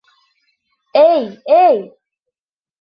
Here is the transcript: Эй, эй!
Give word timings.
Эй, 1.03 1.23
эй! 1.65 1.79